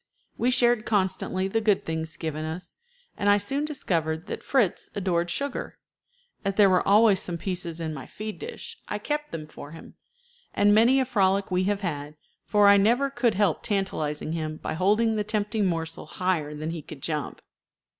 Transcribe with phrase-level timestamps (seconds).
[0.35, 2.75] We shared constantly the good things given us,
[3.15, 5.77] and I soon discovered that Fritz adored sugar.
[6.43, 9.93] As there were always some pieces in my feed dish, I kept them for him,
[10.55, 12.15] and many a frolic we have had,
[12.47, 16.81] for I never could help tantalizing him by holding the tempting morsel higher than he
[16.81, 17.43] could jump.